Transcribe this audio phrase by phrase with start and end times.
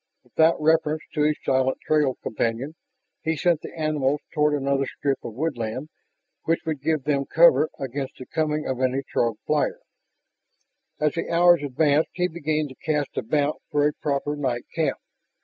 [0.23, 2.73] Without reference to his silent trail companion,
[3.21, 5.89] he sent the animals toward another strip of woodland
[6.45, 9.77] which would give them cover against the coming of any Throg flyer.
[10.99, 14.97] As the hours advanced he began to cast about for a proper night camp.